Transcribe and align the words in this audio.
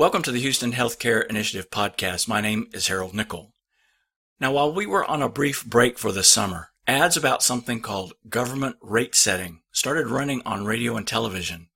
Welcome 0.00 0.22
to 0.22 0.32
the 0.32 0.40
Houston 0.40 0.72
Healthcare 0.72 1.26
Initiative 1.26 1.68
podcast. 1.68 2.26
My 2.26 2.40
name 2.40 2.68
is 2.72 2.88
Harold 2.88 3.12
Nickel. 3.12 3.52
Now, 4.40 4.50
while 4.50 4.72
we 4.72 4.86
were 4.86 5.04
on 5.04 5.20
a 5.20 5.28
brief 5.28 5.62
break 5.66 5.98
for 5.98 6.10
the 6.10 6.24
summer, 6.24 6.70
ads 6.86 7.18
about 7.18 7.42
something 7.42 7.82
called 7.82 8.14
government 8.26 8.76
rate 8.80 9.14
setting 9.14 9.60
started 9.72 10.06
running 10.06 10.40
on 10.46 10.64
radio 10.64 10.96
and 10.96 11.06
television. 11.06 11.68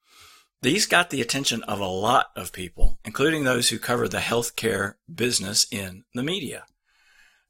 These 0.63 0.87
got 0.87 1.11
the 1.11 1.21
attention 1.21 1.65
of 1.65 1.81
a 1.81 1.85
lot 1.85 2.29
of 2.35 2.55
people, 2.55 2.99
including 3.05 3.45
those 3.45 3.69
who 3.69 3.79
cover 3.79 4.09
the 4.09 4.21
healthcare 4.21 4.95
business 5.15 5.67
in 5.71 6.05
the 6.15 6.23
media. 6.23 6.65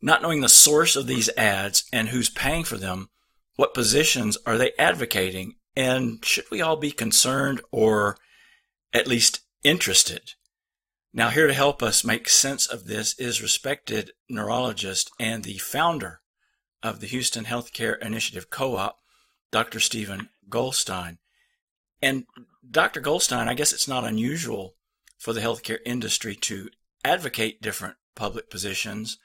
Not 0.03 0.23
knowing 0.23 0.41
the 0.41 0.49
source 0.49 0.97
of 0.97 1.07
these 1.07 1.31
ads 1.37 1.85
and 1.93 2.09
who's 2.09 2.29
paying 2.31 2.65
for 2.65 2.79
them, 2.79 3.11
what 3.55 3.75
positions 3.75 4.37
are 4.45 4.59
they 4.59 4.73
advocating, 4.77 5.55
and 5.77 6.25
should 6.25 6.51
we 6.51 6.61
all 6.61 6.75
be 6.75 6.91
concerned 6.91 7.61
or 7.71 8.17
at 8.93 9.07
least 9.07 9.43
interested? 9.63 10.33
Now, 11.17 11.31
here 11.31 11.47
to 11.47 11.55
help 11.55 11.81
us 11.81 12.03
make 12.03 12.29
sense 12.29 12.67
of 12.67 12.87
this 12.87 13.17
is 13.21 13.41
respected 13.41 14.11
neurologist 14.29 15.13
and 15.21 15.45
the 15.45 15.59
founder 15.59 16.23
of 16.83 16.99
the 16.99 17.07
Houston 17.07 17.45
Healthcare 17.45 17.97
Initiative 18.05 18.51
Co 18.51 18.75
op, 18.75 18.99
Dr. 19.53 19.79
Steven 19.79 20.31
Goldstein. 20.49 21.19
And 22.03 22.25
Dr. 22.69 22.99
Goldstein, 22.99 23.47
I 23.47 23.55
guess 23.55 23.73
it's 23.73 23.87
not 23.87 24.03
unusual 24.03 24.75
for 25.17 25.33
the 25.33 25.41
healthcare 25.41 25.79
industry 25.87 26.35
to 26.35 26.69
advocate 27.05 27.63
different 27.63 27.95
public 28.17 28.51
positions. 28.51 29.17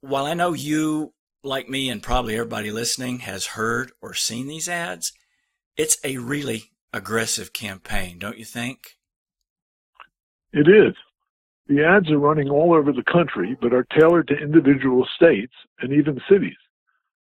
While 0.00 0.24
I 0.24 0.32
know 0.32 0.54
you, 0.54 1.12
like 1.44 1.68
me, 1.68 1.90
and 1.90 2.02
probably 2.02 2.32
everybody 2.32 2.70
listening, 2.70 3.18
has 3.20 3.48
heard 3.48 3.92
or 4.00 4.14
seen 4.14 4.46
these 4.46 4.70
ads, 4.70 5.12
it's 5.76 5.98
a 6.02 6.16
really 6.16 6.70
aggressive 6.94 7.52
campaign, 7.52 8.18
don't 8.18 8.38
you 8.38 8.46
think? 8.46 8.96
It 10.52 10.68
is. 10.68 10.94
The 11.68 11.84
ads 11.84 12.10
are 12.10 12.18
running 12.18 12.50
all 12.50 12.74
over 12.74 12.92
the 12.92 13.04
country, 13.04 13.56
but 13.60 13.72
are 13.72 13.86
tailored 13.98 14.28
to 14.28 14.36
individual 14.36 15.06
states 15.16 15.54
and 15.80 15.92
even 15.92 16.20
cities. 16.28 16.56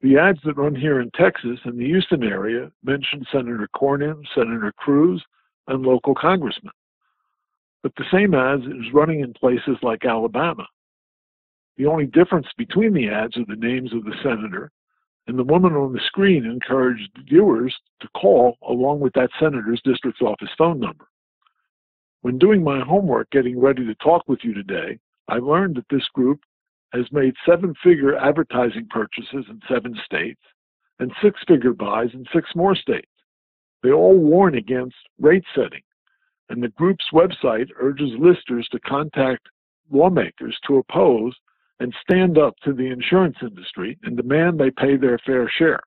The 0.03 0.19
ads 0.19 0.41
that 0.45 0.59
run 0.59 0.75
here 0.75 1.00
in 1.00 1.11
Texas 1.12 1.59
and 1.64 1.78
the 1.78 1.87
Houston 1.87 2.22
area 2.22 2.70
mention 2.84 3.25
Senator 3.33 3.69
Cornyn, 3.75 4.22
Senator 4.34 4.72
Cruz, 4.77 5.25
and 5.69 5.83
local 5.83 6.14
congressmen. 6.14 6.72
But 7.83 7.92
the 7.97 8.05
same 8.12 8.34
ads 8.34 8.64
is 8.64 8.92
running 8.92 9.20
in 9.20 9.33
places 9.33 9.78
like 9.83 10.05
Alabama. 10.05 10.67
The 11.78 11.87
only 11.87 12.06
difference 12.06 12.48
between 12.59 12.92
the 12.92 13.09
ads 13.09 13.37
are 13.37 13.47
the 13.47 13.56
names 13.56 13.92
of 13.94 14.05
the 14.05 14.14
senator, 14.22 14.70
and 15.27 15.39
the 15.39 15.44
woman 15.44 15.72
on 15.72 15.92
the 15.92 16.00
screen 16.06 16.44
encouraged 16.44 17.11
viewers 17.28 17.75
to 18.00 18.09
call 18.09 18.56
along 18.69 19.00
with 19.00 19.14
that 19.14 19.31
senator's 19.41 19.81
district 19.84 20.20
office 20.20 20.50
phone 20.59 20.81
number. 20.81 21.06
When 22.27 22.39
doing 22.39 22.65
my 22.65 22.81
homework 22.81 23.31
getting 23.31 23.61
ready 23.61 23.87
to 23.87 23.95
talk 23.95 24.25
with 24.27 24.41
you 24.43 24.53
today, 24.53 24.99
I 25.29 25.37
learned 25.37 25.77
that 25.77 25.89
this 25.89 26.09
group 26.13 26.41
has 26.93 27.05
made 27.13 27.35
seven 27.49 27.73
figure 27.85 28.17
advertising 28.17 28.89
purchases 28.91 29.45
in 29.49 29.61
seven 29.69 29.97
states 30.05 30.41
and 30.99 31.13
six 31.23 31.39
figure 31.47 31.73
buys 31.73 32.09
in 32.15 32.27
six 32.35 32.51
more 32.57 32.75
states. 32.75 33.13
They 33.85 33.93
all 33.93 34.19
warn 34.19 34.57
against 34.57 34.97
rate 35.21 35.45
setting, 35.55 35.83
and 36.49 36.61
the 36.61 36.71
group's 36.71 37.05
website 37.13 37.69
urges 37.77 38.11
listers 38.19 38.67
to 38.73 38.81
contact 38.81 39.47
lawmakers 39.89 40.59
to 40.67 40.79
oppose 40.79 41.37
and 41.79 41.95
stand 42.03 42.39
up 42.39 42.56
to 42.65 42.73
the 42.73 42.91
insurance 42.91 43.37
industry 43.41 44.00
and 44.03 44.17
demand 44.17 44.59
they 44.59 44.73
pay 44.73 44.97
their 44.97 45.21
fair 45.25 45.49
share. 45.49 45.81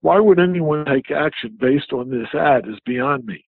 Why 0.00 0.18
would 0.18 0.40
anyone 0.40 0.86
take 0.86 1.10
action 1.10 1.58
based 1.60 1.92
on 1.92 2.08
this 2.08 2.34
ad 2.34 2.66
is 2.66 2.80
beyond 2.86 3.26
me. 3.26 3.45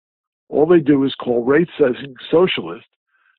All 0.52 0.66
they 0.66 0.80
do 0.80 1.02
is 1.04 1.14
call 1.14 1.42
rate 1.42 1.70
setting 1.78 2.14
socialist 2.30 2.86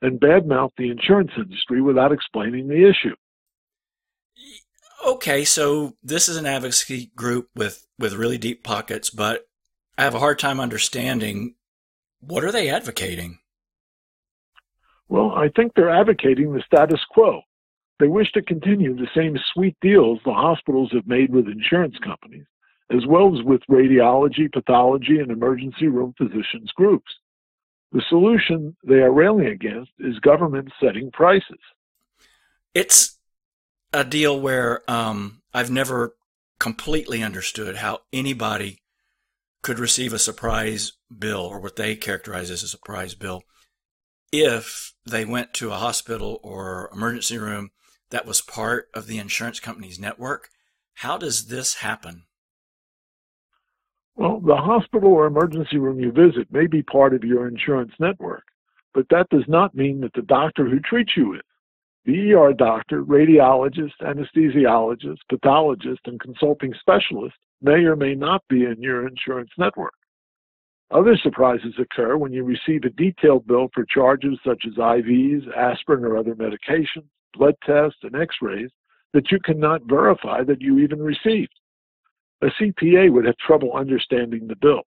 and 0.01 0.19
badmouth 0.19 0.71
the 0.77 0.89
insurance 0.89 1.29
industry 1.37 1.79
without 1.79 2.11
explaining 2.11 2.67
the 2.67 2.89
issue. 2.89 3.15
Okay, 5.05 5.45
so 5.45 5.95
this 6.01 6.27
is 6.27 6.37
an 6.37 6.47
advocacy 6.47 7.11
group 7.15 7.49
with, 7.55 7.85
with 7.99 8.13
really 8.13 8.39
deep 8.39 8.63
pockets, 8.63 9.11
but 9.11 9.45
I 9.95 10.03
have 10.03 10.15
a 10.15 10.19
hard 10.19 10.39
time 10.39 10.59
understanding 10.59 11.53
what 12.19 12.43
are 12.43 12.51
they 12.51 12.69
advocating? 12.69 13.37
Well, 15.07 15.33
I 15.33 15.49
think 15.55 15.73
they're 15.75 15.89
advocating 15.89 16.51
the 16.51 16.63
status 16.65 17.01
quo. 17.11 17.41
They 17.99 18.07
wish 18.07 18.31
to 18.31 18.41
continue 18.41 18.95
the 18.95 19.07
same 19.15 19.37
sweet 19.53 19.77
deals 19.81 20.19
the 20.25 20.33
hospitals 20.33 20.91
have 20.93 21.05
made 21.05 21.31
with 21.31 21.47
insurance 21.47 21.95
companies, 22.03 22.45
as 22.93 23.05
well 23.07 23.35
as 23.35 23.43
with 23.43 23.61
radiology, 23.69 24.51
pathology, 24.51 25.19
and 25.19 25.31
emergency 25.31 25.87
room 25.87 26.13
physicians 26.17 26.71
groups. 26.75 27.11
The 27.91 28.03
solution 28.09 28.75
they 28.83 28.95
are 28.95 29.11
railing 29.11 29.47
against 29.47 29.91
is 29.99 30.19
government 30.19 30.71
setting 30.81 31.11
prices. 31.11 31.59
It's 32.73 33.19
a 33.91 34.03
deal 34.03 34.39
where 34.39 34.89
um, 34.89 35.41
I've 35.53 35.69
never 35.69 36.15
completely 36.59 37.21
understood 37.21 37.77
how 37.77 37.99
anybody 38.11 38.79
could 39.61 39.79
receive 39.79 40.13
a 40.13 40.19
surprise 40.19 40.93
bill 41.15 41.41
or 41.41 41.59
what 41.59 41.75
they 41.75 41.95
characterize 41.95 42.49
as 42.49 42.63
a 42.63 42.67
surprise 42.67 43.15
bill 43.15 43.43
if 44.31 44.93
they 45.05 45.23
went 45.23 45.53
to 45.53 45.71
a 45.71 45.75
hospital 45.75 46.39
or 46.43 46.89
emergency 46.93 47.37
room 47.37 47.69
that 48.09 48.25
was 48.25 48.41
part 48.41 48.89
of 48.93 49.05
the 49.07 49.19
insurance 49.19 49.59
company's 49.59 49.99
network. 49.99 50.49
How 50.95 51.17
does 51.17 51.47
this 51.47 51.75
happen? 51.75 52.23
Well, 54.15 54.39
the 54.39 54.55
hospital 54.55 55.11
or 55.11 55.25
emergency 55.25 55.77
room 55.77 55.99
you 55.99 56.11
visit 56.11 56.51
may 56.51 56.67
be 56.67 56.83
part 56.83 57.15
of 57.15 57.23
your 57.23 57.47
insurance 57.47 57.93
network, 57.99 58.43
but 58.93 59.07
that 59.09 59.29
does 59.29 59.45
not 59.47 59.73
mean 59.73 60.01
that 60.01 60.13
the 60.13 60.21
doctor 60.21 60.69
who 60.69 60.79
treats 60.79 61.17
you 61.17 61.33
is. 61.33 61.41
The 62.05 62.33
ER 62.33 62.53
doctor, 62.53 63.03
radiologist, 63.03 63.93
anesthesiologist, 64.01 65.19
pathologist, 65.29 66.01
and 66.05 66.19
consulting 66.19 66.73
specialist 66.79 67.35
may 67.61 67.85
or 67.85 67.95
may 67.95 68.13
not 68.13 68.43
be 68.49 68.65
in 68.65 68.81
your 68.81 69.07
insurance 69.07 69.51
network. 69.57 69.93
Other 70.91 71.17
surprises 71.17 71.73
occur 71.79 72.17
when 72.17 72.33
you 72.33 72.43
receive 72.43 72.83
a 72.83 72.89
detailed 72.89 73.47
bill 73.47 73.69
for 73.73 73.85
charges 73.85 74.37
such 74.45 74.65
as 74.67 74.73
IVs, 74.73 75.47
aspirin, 75.57 76.03
or 76.03 76.17
other 76.17 76.35
medications, 76.35 77.07
blood 77.33 77.55
tests, 77.65 77.99
and 78.03 78.15
x 78.15 78.35
rays 78.41 78.69
that 79.13 79.31
you 79.31 79.39
cannot 79.39 79.85
verify 79.85 80.43
that 80.43 80.61
you 80.61 80.79
even 80.79 81.01
received 81.01 81.53
a 82.43 82.51
CPA 82.61 83.11
would 83.11 83.25
have 83.25 83.37
trouble 83.37 83.73
understanding 83.73 84.47
the 84.47 84.55
bill. 84.55 84.81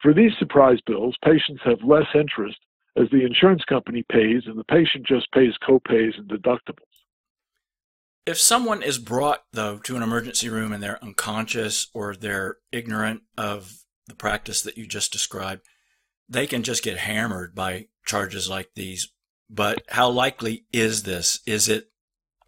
For 0.00 0.12
these 0.12 0.32
surprise 0.38 0.78
bills, 0.86 1.16
patients 1.24 1.60
have 1.64 1.78
less 1.84 2.06
interest 2.14 2.58
as 2.96 3.08
the 3.10 3.24
insurance 3.24 3.62
company 3.64 4.04
pays 4.10 4.42
and 4.46 4.58
the 4.58 4.64
patient 4.64 5.06
just 5.06 5.30
pays 5.32 5.52
copays 5.66 6.18
and 6.18 6.28
deductibles. 6.28 6.96
If 8.24 8.38
someone 8.38 8.82
is 8.82 8.98
brought, 8.98 9.44
though, 9.52 9.78
to 9.78 9.96
an 9.96 10.02
emergency 10.02 10.48
room 10.48 10.72
and 10.72 10.82
they're 10.82 11.02
unconscious 11.02 11.88
or 11.94 12.14
they're 12.14 12.56
ignorant 12.72 13.22
of 13.38 13.72
the 14.08 14.14
practice 14.14 14.62
that 14.62 14.76
you 14.76 14.86
just 14.86 15.12
described, 15.12 15.62
they 16.28 16.46
can 16.46 16.62
just 16.62 16.82
get 16.82 16.98
hammered 16.98 17.54
by 17.54 17.86
charges 18.04 18.50
like 18.50 18.70
these. 18.74 19.12
But 19.48 19.82
how 19.88 20.08
likely 20.10 20.66
is 20.72 21.04
this? 21.04 21.40
Is 21.46 21.68
it 21.68 21.90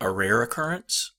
a 0.01 0.11
rare 0.11 0.43
occurrence? 0.43 1.13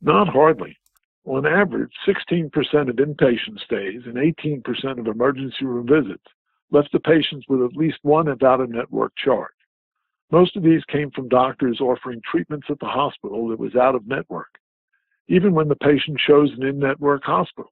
Not 0.00 0.28
hardly. 0.28 0.76
On 1.24 1.46
average, 1.46 1.92
16% 2.06 2.46
of 2.88 2.96
inpatient 2.96 3.60
stays 3.64 4.02
and 4.06 4.16
18% 4.16 4.98
of 4.98 5.06
emergency 5.06 5.64
room 5.64 5.86
visits 5.86 6.24
left 6.72 6.90
the 6.92 7.00
patients 7.00 7.46
with 7.48 7.62
at 7.62 7.76
least 7.76 7.98
one 8.02 8.28
out 8.28 8.60
of 8.60 8.70
network 8.70 9.12
charge. 9.16 9.52
Most 10.32 10.56
of 10.56 10.62
these 10.62 10.82
came 10.86 11.10
from 11.10 11.28
doctors 11.28 11.80
offering 11.80 12.20
treatments 12.28 12.66
at 12.70 12.78
the 12.80 12.86
hospital 12.86 13.48
that 13.48 13.58
was 13.58 13.76
out 13.76 13.94
of 13.94 14.06
network, 14.06 14.48
even 15.28 15.54
when 15.54 15.68
the 15.68 15.76
patient 15.76 16.18
chose 16.26 16.50
an 16.56 16.64
in 16.64 16.78
network 16.78 17.22
hospital. 17.22 17.70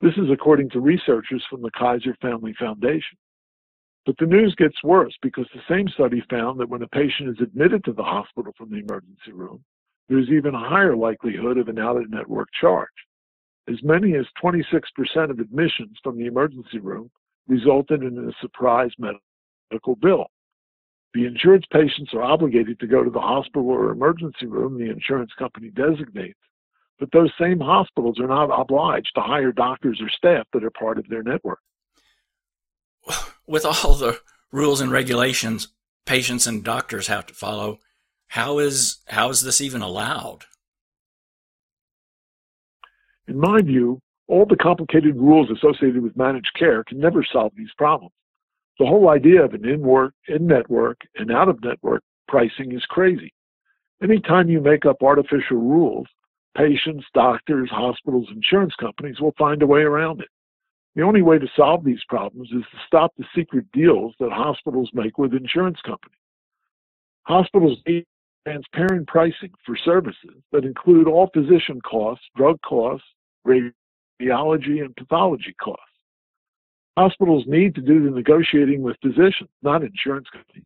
This 0.00 0.14
is 0.18 0.30
according 0.30 0.70
to 0.70 0.80
researchers 0.80 1.44
from 1.48 1.62
the 1.62 1.70
Kaiser 1.70 2.14
Family 2.20 2.54
Foundation. 2.58 3.16
But 4.06 4.16
the 4.18 4.26
news 4.26 4.54
gets 4.56 4.84
worse 4.84 5.14
because 5.22 5.46
the 5.54 5.62
same 5.66 5.88
study 5.88 6.22
found 6.28 6.60
that 6.60 6.68
when 6.68 6.82
a 6.82 6.88
patient 6.88 7.30
is 7.30 7.40
admitted 7.40 7.82
to 7.84 7.92
the 7.92 8.02
hospital 8.02 8.52
from 8.56 8.70
the 8.70 8.80
emergency 8.80 9.32
room, 9.32 9.64
there's 10.08 10.28
even 10.28 10.54
a 10.54 10.68
higher 10.68 10.96
likelihood 10.96 11.58
of 11.58 11.68
an 11.68 11.78
out 11.78 11.96
of 11.96 12.10
network 12.10 12.48
charge. 12.60 12.88
As 13.68 13.82
many 13.82 14.14
as 14.14 14.26
26% 14.42 15.30
of 15.30 15.38
admissions 15.38 15.96
from 16.02 16.18
the 16.18 16.26
emergency 16.26 16.78
room 16.78 17.10
resulted 17.48 18.02
in 18.02 18.18
a 18.18 18.32
surprise 18.40 18.90
medical 18.98 19.96
bill. 19.96 20.26
The 21.14 21.26
insurance 21.26 21.64
patients 21.70 22.12
are 22.12 22.22
obligated 22.22 22.80
to 22.80 22.86
go 22.86 23.04
to 23.04 23.10
the 23.10 23.20
hospital 23.20 23.70
or 23.70 23.90
emergency 23.90 24.46
room 24.46 24.78
the 24.78 24.90
insurance 24.90 25.30
company 25.38 25.70
designates, 25.70 26.38
but 26.98 27.08
those 27.12 27.30
same 27.40 27.60
hospitals 27.60 28.18
are 28.18 28.26
not 28.26 28.50
obliged 28.50 29.12
to 29.14 29.20
hire 29.20 29.52
doctors 29.52 30.00
or 30.02 30.10
staff 30.10 30.46
that 30.52 30.64
are 30.64 30.70
part 30.70 30.98
of 30.98 31.08
their 31.08 31.22
network. 31.22 31.60
With 33.46 33.64
all 33.64 33.94
the 33.94 34.18
rules 34.52 34.80
and 34.80 34.90
regulations 34.90 35.68
patients 36.06 36.46
and 36.46 36.64
doctors 36.64 37.06
have 37.06 37.26
to 37.26 37.34
follow, 37.34 37.78
how 38.34 38.58
is 38.58 38.98
how 39.06 39.30
is 39.30 39.42
this 39.42 39.60
even 39.60 39.80
allowed? 39.80 40.40
In 43.28 43.38
my 43.38 43.62
view, 43.62 44.00
all 44.26 44.44
the 44.44 44.56
complicated 44.56 45.14
rules 45.14 45.48
associated 45.52 46.02
with 46.02 46.16
managed 46.16 46.50
care 46.58 46.82
can 46.82 46.98
never 46.98 47.24
solve 47.32 47.52
these 47.56 47.70
problems. 47.78 48.12
The 48.80 48.86
whole 48.86 49.08
idea 49.08 49.44
of 49.44 49.54
an 49.54 49.64
in-work, 49.64 50.14
in-network, 50.26 50.98
and 51.14 51.30
out-of-network 51.30 52.02
pricing 52.26 52.72
is 52.72 52.84
crazy. 52.86 53.32
Anytime 54.02 54.48
you 54.48 54.60
make 54.60 54.84
up 54.84 55.00
artificial 55.00 55.58
rules, 55.58 56.08
patients, 56.56 57.06
doctors, 57.14 57.70
hospitals, 57.70 58.26
insurance 58.34 58.74
companies 58.80 59.20
will 59.20 59.34
find 59.38 59.62
a 59.62 59.66
way 59.68 59.82
around 59.82 60.22
it. 60.22 60.28
The 60.96 61.02
only 61.02 61.22
way 61.22 61.38
to 61.38 61.46
solve 61.54 61.84
these 61.84 62.02
problems 62.08 62.48
is 62.48 62.64
to 62.72 62.78
stop 62.88 63.12
the 63.16 63.26
secret 63.32 63.66
deals 63.72 64.12
that 64.18 64.32
hospitals 64.32 64.90
make 64.92 65.18
with 65.18 65.34
insurance 65.34 65.78
companies. 65.86 66.18
Hospitals 67.22 67.78
need 67.86 68.04
transparent 68.44 69.06
pricing 69.08 69.50
for 69.64 69.76
services 69.76 70.42
that 70.52 70.64
include 70.64 71.08
all 71.08 71.30
physician 71.32 71.80
costs, 71.80 72.24
drug 72.36 72.60
costs, 72.62 73.06
radiology, 73.46 74.84
and 74.84 74.94
pathology 74.96 75.54
costs. 75.62 75.82
Hospitals 76.96 77.44
need 77.46 77.74
to 77.74 77.80
do 77.80 78.04
the 78.04 78.10
negotiating 78.10 78.82
with 78.82 78.96
physicians, 79.02 79.50
not 79.62 79.82
insurance 79.82 80.28
companies. 80.32 80.64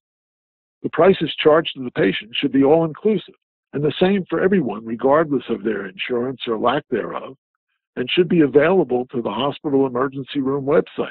The 0.83 0.91
prices 0.91 1.35
charged 1.43 1.73
to 1.77 1.85
the 1.85 1.91
patient 1.91 2.33
should 2.35 2.53
be 2.53 2.65
all 2.65 2.85
inclusive 2.85 3.35
and 3.73 3.83
the 3.83 3.93
same 4.01 4.25
for 4.29 4.41
everyone, 4.41 4.85
regardless 4.85 5.45
of 5.49 5.63
their 5.63 5.87
insurance 5.87 6.41
or 6.47 6.59
lack 6.59 6.85
thereof, 6.91 7.37
and 7.97 8.09
should 8.11 8.29
be 8.29 8.41
available 8.41 9.07
to 9.07 9.21
the 9.21 9.31
hospital 9.31 9.87
emergency 9.87 10.41
room 10.41 10.65
website. 10.65 11.09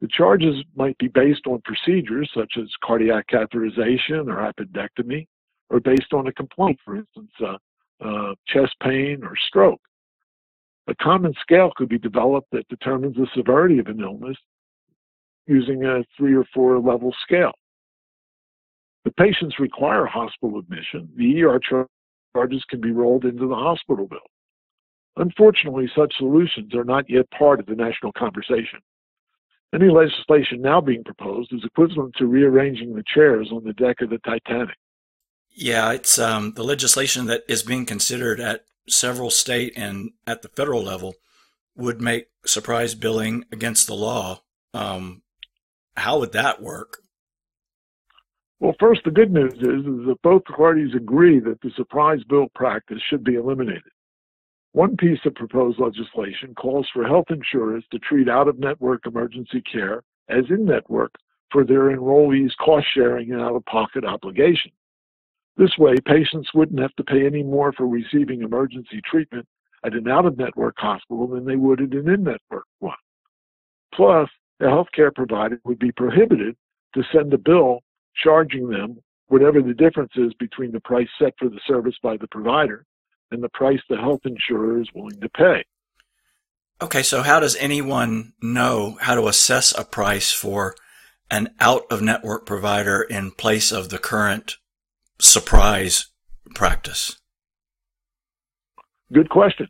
The 0.00 0.08
charges 0.08 0.56
might 0.74 0.98
be 0.98 1.08
based 1.08 1.46
on 1.46 1.62
procedures 1.64 2.30
such 2.34 2.54
as 2.60 2.68
cardiac 2.84 3.26
catheterization 3.28 4.26
or 4.28 4.52
appendectomy, 4.52 5.26
or 5.72 5.80
based 5.80 6.12
on 6.12 6.26
a 6.26 6.32
complaint, 6.32 6.78
for 6.84 6.96
instance, 6.96 7.32
uh, 7.40 7.56
uh, 8.04 8.34
chest 8.46 8.74
pain 8.82 9.20
or 9.24 9.34
stroke. 9.48 9.80
A 10.86 10.94
common 10.96 11.32
scale 11.40 11.72
could 11.76 11.88
be 11.88 11.98
developed 11.98 12.50
that 12.52 12.68
determines 12.68 13.16
the 13.16 13.26
severity 13.34 13.78
of 13.78 13.86
an 13.86 14.00
illness 14.00 14.36
using 15.46 15.84
a 15.84 16.04
three 16.16 16.34
or 16.34 16.44
four 16.52 16.78
level 16.78 17.14
scale. 17.22 17.52
The 19.04 19.12
patients 19.12 19.58
require 19.58 20.06
hospital 20.06 20.58
admission. 20.58 21.08
The 21.16 21.42
ER 21.42 21.60
charges 22.34 22.64
can 22.68 22.80
be 22.80 22.92
rolled 22.92 23.24
into 23.24 23.48
the 23.48 23.54
hospital 23.54 24.06
bill. 24.06 24.20
Unfortunately, 25.16 25.90
such 25.96 26.14
solutions 26.16 26.74
are 26.74 26.84
not 26.84 27.08
yet 27.08 27.30
part 27.30 27.60
of 27.60 27.66
the 27.66 27.74
national 27.74 28.12
conversation. 28.12 28.80
Any 29.74 29.88
legislation 29.88 30.60
now 30.60 30.80
being 30.80 31.04
proposed 31.04 31.52
is 31.52 31.64
equivalent 31.64 32.14
to 32.16 32.26
rearranging 32.26 32.94
the 32.94 33.04
chairs 33.06 33.50
on 33.52 33.64
the 33.64 33.72
deck 33.72 34.02
of 34.02 34.10
the 34.10 34.18
Titanic. 34.18 34.76
Yeah, 35.54 35.92
it's 35.92 36.18
um, 36.18 36.52
the 36.54 36.64
legislation 36.64 37.26
that 37.26 37.44
is 37.48 37.62
being 37.62 37.86
considered 37.86 38.40
at 38.40 38.64
several 38.88 39.30
state 39.30 39.72
and 39.76 40.12
at 40.26 40.42
the 40.42 40.48
federal 40.48 40.82
level 40.82 41.14
would 41.76 42.00
make 42.00 42.28
surprise 42.44 42.94
billing 42.94 43.44
against 43.52 43.86
the 43.86 43.94
law. 43.94 44.42
Um, 44.74 45.22
how 45.96 46.18
would 46.18 46.32
that 46.32 46.62
work? 46.62 46.98
Well, 48.60 48.74
first, 48.78 49.02
the 49.04 49.10
good 49.10 49.32
news 49.32 49.54
is, 49.54 49.84
is 49.84 50.06
that 50.06 50.18
both 50.22 50.44
parties 50.44 50.94
agree 50.94 51.40
that 51.40 51.60
the 51.62 51.70
surprise 51.76 52.20
bill 52.28 52.46
practice 52.54 53.02
should 53.08 53.24
be 53.24 53.34
eliminated. 53.34 53.82
One 54.72 54.96
piece 54.96 55.18
of 55.26 55.34
proposed 55.34 55.78
legislation 55.78 56.54
calls 56.54 56.88
for 56.94 57.04
health 57.04 57.26
insurers 57.28 57.84
to 57.90 57.98
treat 57.98 58.28
out 58.28 58.48
of 58.48 58.58
network 58.58 59.06
emergency 59.06 59.60
care 59.60 60.02
as 60.28 60.44
in 60.48 60.64
network 60.64 61.14
for 61.50 61.64
their 61.64 61.94
enrollees' 61.94 62.56
cost 62.56 62.86
sharing 62.94 63.32
and 63.32 63.42
out 63.42 63.54
of 63.54 63.64
pocket 63.66 64.04
obligations. 64.04 64.72
This 65.56 65.76
way, 65.78 65.96
patients 66.06 66.50
wouldn't 66.54 66.80
have 66.80 66.94
to 66.96 67.04
pay 67.04 67.26
any 67.26 67.42
more 67.42 67.72
for 67.72 67.86
receiving 67.86 68.42
emergency 68.42 69.00
treatment 69.04 69.46
at 69.84 69.94
an 69.94 70.08
out 70.08 70.26
of 70.26 70.38
network 70.38 70.74
hospital 70.78 71.26
than 71.26 71.44
they 71.44 71.56
would 71.56 71.80
at 71.80 71.92
an 71.92 72.08
in 72.08 72.24
network 72.24 72.64
one. 72.78 72.94
Plus, 73.94 74.28
a 74.60 74.64
healthcare 74.64 75.14
provider 75.14 75.60
would 75.64 75.78
be 75.78 75.92
prohibited 75.92 76.56
to 76.94 77.02
send 77.12 77.32
a 77.34 77.38
bill 77.38 77.80
charging 78.22 78.68
them 78.68 78.98
whatever 79.28 79.62
the 79.62 79.74
difference 79.74 80.12
is 80.16 80.32
between 80.34 80.72
the 80.72 80.80
price 80.80 81.08
set 81.18 81.32
for 81.38 81.48
the 81.48 81.60
service 81.66 81.96
by 82.02 82.16
the 82.16 82.28
provider 82.28 82.84
and 83.30 83.42
the 83.42 83.48
price 83.50 83.80
the 83.88 83.96
health 83.96 84.20
insurer 84.24 84.80
is 84.80 84.88
willing 84.94 85.18
to 85.20 85.28
pay. 85.30 85.64
Okay, 86.82 87.02
so 87.02 87.22
how 87.22 87.40
does 87.40 87.56
anyone 87.56 88.34
know 88.42 88.98
how 89.00 89.14
to 89.14 89.28
assess 89.28 89.76
a 89.76 89.84
price 89.84 90.32
for 90.32 90.74
an 91.30 91.54
out 91.60 91.84
of 91.90 92.02
network 92.02 92.44
provider 92.44 93.02
in 93.02 93.30
place 93.30 93.72
of 93.72 93.88
the 93.88 93.98
current 93.98 94.58
surprise 95.20 96.08
practice? 96.54 97.18
Good 99.12 99.28
question. 99.28 99.68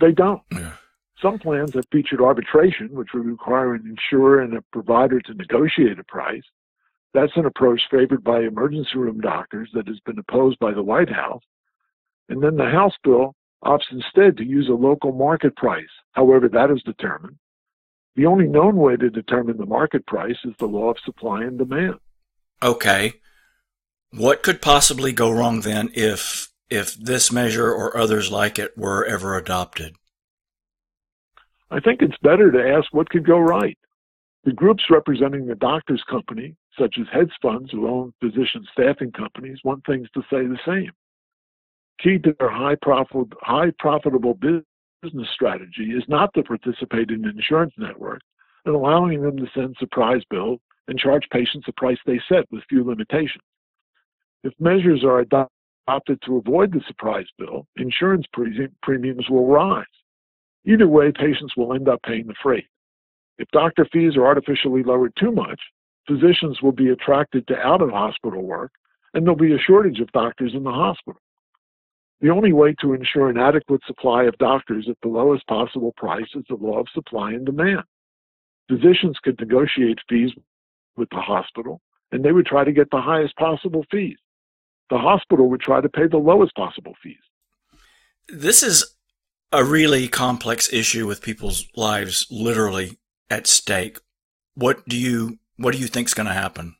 They 0.00 0.12
don't. 0.12 0.42
Yeah. 0.52 0.72
Some 1.20 1.38
plans 1.38 1.74
have 1.74 1.84
featured 1.92 2.20
arbitration, 2.20 2.88
which 2.92 3.08
would 3.12 3.26
require 3.26 3.74
an 3.74 3.84
insurer 3.86 4.40
and 4.40 4.56
a 4.56 4.62
provider 4.72 5.20
to 5.20 5.34
negotiate 5.34 5.98
a 5.98 6.04
price. 6.04 6.42
That's 7.12 7.36
an 7.36 7.44
approach 7.44 7.82
favored 7.90 8.24
by 8.24 8.40
emergency 8.40 8.96
room 8.96 9.20
doctors 9.20 9.70
that 9.74 9.86
has 9.86 10.00
been 10.00 10.18
opposed 10.18 10.58
by 10.60 10.72
the 10.72 10.82
White 10.82 11.10
House 11.10 11.42
and 12.30 12.42
then 12.42 12.56
the 12.56 12.70
House 12.70 12.94
bill 13.02 13.34
opts 13.62 13.90
instead 13.90 14.38
to 14.38 14.44
use 14.44 14.68
a 14.68 14.72
local 14.72 15.12
market 15.12 15.54
price, 15.56 15.90
however 16.12 16.48
that 16.48 16.70
is 16.70 16.82
determined. 16.84 17.36
The 18.16 18.26
only 18.26 18.46
known 18.46 18.76
way 18.76 18.96
to 18.96 19.10
determine 19.10 19.58
the 19.58 19.66
market 19.66 20.06
price 20.06 20.38
is 20.44 20.54
the 20.58 20.66
law 20.66 20.90
of 20.90 20.96
supply 21.04 21.42
and 21.42 21.58
demand. 21.58 21.96
Okay. 22.62 23.14
What 24.12 24.42
could 24.42 24.60
possibly 24.60 25.12
go 25.12 25.30
wrong 25.30 25.60
then 25.60 25.90
if 25.94 26.48
if 26.68 26.94
this 26.94 27.32
measure 27.32 27.72
or 27.72 27.96
others 27.96 28.30
like 28.30 28.58
it 28.58 28.76
were 28.76 29.04
ever 29.04 29.36
adopted? 29.36 29.96
I 31.70 31.80
think 31.80 32.02
it's 32.02 32.16
better 32.22 32.50
to 32.50 32.70
ask 32.76 32.92
what 32.92 33.10
could 33.10 33.26
go 33.26 33.38
right. 33.38 33.78
The 34.44 34.52
groups 34.52 34.84
representing 34.90 35.46
the 35.46 35.54
doctors' 35.54 36.02
company, 36.08 36.56
such 36.78 36.96
as 36.98 37.06
hedge 37.12 37.32
funds 37.42 37.70
who 37.70 37.88
own 37.88 38.12
physician 38.20 38.66
staffing 38.72 39.12
companies, 39.12 39.58
want 39.64 39.84
things 39.84 40.08
to 40.14 40.22
say 40.22 40.46
the 40.46 40.58
same 40.64 40.92
key 42.02 42.18
to 42.18 42.34
their 42.38 42.50
high 42.50 42.76
profit, 42.80 43.28
high 43.40 43.72
profitable 43.78 44.34
business 44.34 45.28
strategy 45.32 45.92
is 45.96 46.04
not 46.08 46.32
to 46.34 46.42
participate 46.42 47.10
in 47.10 47.24
an 47.24 47.34
insurance 47.36 47.72
network 47.78 48.20
and 48.64 48.74
allowing 48.74 49.22
them 49.22 49.36
to 49.36 49.46
send 49.54 49.76
surprise 49.78 50.22
bills 50.30 50.60
and 50.88 50.98
charge 50.98 51.24
patients 51.30 51.66
a 51.68 51.72
price 51.72 51.98
they 52.06 52.20
set 52.28 52.44
with 52.50 52.64
few 52.68 52.84
limitations. 52.84 53.44
If 54.42 54.54
measures 54.58 55.04
are 55.04 55.20
adopted 55.20 56.22
to 56.24 56.36
avoid 56.36 56.72
the 56.72 56.80
surprise 56.86 57.26
bill, 57.38 57.66
insurance 57.76 58.26
premiums 58.82 59.28
will 59.28 59.46
rise. 59.46 59.84
Either 60.64 60.88
way, 60.88 61.12
patients 61.12 61.56
will 61.56 61.74
end 61.74 61.88
up 61.88 62.00
paying 62.02 62.26
the 62.26 62.34
freight. 62.42 62.66
If 63.38 63.48
doctor 63.50 63.86
fees 63.92 64.16
are 64.16 64.26
artificially 64.26 64.82
lowered 64.82 65.14
too 65.16 65.32
much, 65.32 65.60
physicians 66.06 66.62
will 66.62 66.72
be 66.72 66.90
attracted 66.90 67.46
to 67.48 67.58
out 67.58 67.82
of 67.82 67.90
hospital 67.90 68.42
work, 68.42 68.72
and 69.12 69.24
there'll 69.24 69.36
be 69.36 69.54
a 69.54 69.58
shortage 69.58 70.00
of 70.00 70.12
doctors 70.12 70.54
in 70.54 70.62
the 70.62 70.70
hospital. 70.70 71.20
The 72.20 72.30
only 72.30 72.52
way 72.52 72.74
to 72.80 72.92
ensure 72.92 73.30
an 73.30 73.38
adequate 73.38 73.82
supply 73.86 74.24
of 74.24 74.36
doctors 74.38 74.88
at 74.88 74.96
the 75.02 75.08
lowest 75.08 75.46
possible 75.46 75.92
price 75.96 76.28
is 76.34 76.44
the 76.48 76.54
law 76.54 76.78
of 76.78 76.88
supply 76.94 77.32
and 77.32 77.46
demand. 77.46 77.82
Physicians 78.68 79.18
could 79.22 79.40
negotiate 79.40 79.98
fees 80.08 80.30
with 80.96 81.08
the 81.10 81.20
hospital, 81.20 81.80
and 82.12 82.24
they 82.24 82.32
would 82.32 82.46
try 82.46 82.64
to 82.64 82.72
get 82.72 82.90
the 82.90 83.00
highest 83.00 83.34
possible 83.36 83.84
fees. 83.90 84.18
The 84.90 84.98
hospital 84.98 85.48
would 85.50 85.60
try 85.60 85.80
to 85.80 85.88
pay 85.88 86.06
the 86.08 86.18
lowest 86.18 86.54
possible 86.54 86.94
fees. 87.02 87.16
This 88.28 88.62
is 88.62 88.96
a 89.52 89.64
really 89.64 90.08
complex 90.08 90.72
issue 90.72 91.06
with 91.06 91.22
people's 91.22 91.66
lives 91.76 92.26
literally 92.30 92.98
at 93.28 93.46
stake. 93.46 93.98
What 94.54 94.86
do 94.88 94.96
you 94.96 95.38
what 95.56 95.72
do 95.72 95.78
you 95.78 95.86
think 95.86 96.08
is 96.08 96.14
going 96.14 96.26
to 96.26 96.32
happen? 96.32 96.76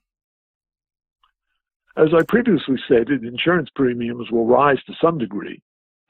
As 1.96 2.08
I 2.16 2.22
previously 2.22 2.76
stated, 2.86 3.24
insurance 3.24 3.68
premiums 3.74 4.30
will 4.30 4.46
rise 4.46 4.82
to 4.84 4.94
some 5.02 5.18
degree. 5.18 5.60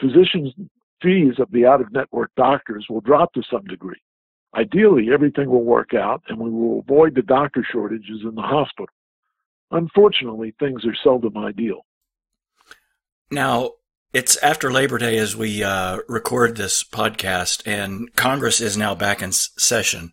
Physicians' 0.01 0.55
fees 1.03 1.35
of 1.39 1.51
the 1.51 1.67
out 1.67 1.81
of 1.81 1.93
network 1.93 2.31
doctors 2.37 2.87
will 2.89 3.01
drop 3.01 3.33
to 3.33 3.43
some 3.51 3.65
degree. 3.65 4.01
Ideally, 4.55 5.09
everything 5.13 5.49
will 5.49 5.65
work 5.65 5.95
out 5.95 6.23
and 6.29 6.39
we 6.39 6.51
will 6.51 6.81
avoid 6.81 7.15
the 7.15 7.23
doctor 7.23 7.67
shortages 7.71 8.21
in 8.23 8.35
the 8.35 8.43
hospital. 8.43 8.95
Unfortunately, 9.71 10.55
things 10.59 10.85
are 10.85 10.95
seldom 11.03 11.37
ideal. 11.37 11.85
Now, 13.31 13.75
it's 14.13 14.37
after 14.39 14.73
Labor 14.73 14.99
Day 14.99 15.17
as 15.19 15.37
we 15.37 15.63
uh, 15.63 15.99
record 16.09 16.57
this 16.57 16.83
podcast, 16.83 17.63
and 17.65 18.13
Congress 18.17 18.61
is 18.61 18.77
now 18.77 18.97
back 18.97 19.23
in 19.23 19.31
session. 19.31 20.13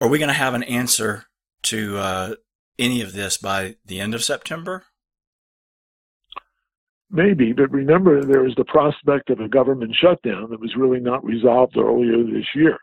Are 0.00 0.08
we 0.08 0.18
going 0.18 0.28
to 0.28 0.34
have 0.34 0.54
an 0.54 0.62
answer 0.62 1.26
to 1.64 1.98
uh, 1.98 2.34
any 2.78 3.02
of 3.02 3.12
this 3.12 3.36
by 3.36 3.76
the 3.84 4.00
end 4.00 4.14
of 4.14 4.24
September? 4.24 4.84
Maybe, 7.10 7.52
but 7.52 7.70
remember 7.70 8.24
there 8.24 8.42
was 8.42 8.54
the 8.56 8.64
prospect 8.64 9.28
of 9.28 9.40
a 9.40 9.48
government 9.48 9.94
shutdown 9.94 10.48
that 10.48 10.60
was 10.60 10.74
really 10.74 10.98
not 10.98 11.22
resolved 11.22 11.76
earlier 11.76 12.24
this 12.24 12.46
year. 12.54 12.78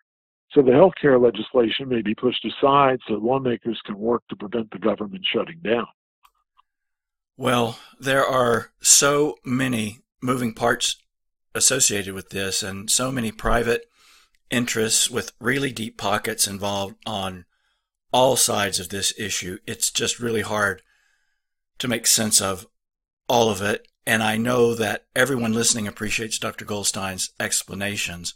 So 0.52 0.62
the 0.62 0.74
health 0.74 0.94
care 1.02 1.18
legislation 1.18 1.90
may 1.90 2.04
be 2.04 2.14
pushed 2.14 2.46
aside 2.46 3.00
so 3.08 3.16
lawmakers 3.16 3.82
can 3.88 3.98
work 3.98 4.22
to 4.30 4.36
prevent 4.36 4.70
the 4.70 4.78
government 4.78 5.26
shutting 5.34 5.60
down. 5.64 5.88
Well, 7.40 7.80
there 7.98 8.26
are 8.26 8.72
so 8.82 9.38
many 9.46 10.00
moving 10.22 10.54
parts 10.54 10.98
associated 11.56 12.14
with 12.14 12.32
this 12.32 12.62
and 12.62 12.90
so 12.90 13.14
many 13.14 13.32
private 13.32 13.86
interests 14.52 15.10
with 15.10 15.32
really 15.40 15.72
deep 15.72 15.98
pockets 15.98 16.48
involved 16.48 16.98
on 17.06 17.46
all 18.12 18.36
sides 18.36 18.78
of 18.82 18.90
this 18.90 19.18
issue. 19.18 19.58
It's 19.66 19.90
just 19.90 20.20
really 20.20 20.42
hard 20.42 20.82
to 21.78 21.88
make 21.88 22.08
sense 22.08 22.42
of 22.42 22.68
all 23.30 23.50
of 23.50 23.62
it. 23.62 23.88
And 24.06 24.22
I 24.22 24.36
know 24.36 24.76
that 24.76 25.06
everyone 25.16 25.54
listening 25.54 25.88
appreciates 25.88 26.40
Dr. 26.40 26.66
Goldstein's 26.66 27.32
explanations. 27.40 28.34